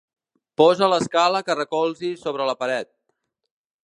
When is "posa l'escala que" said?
0.61-1.57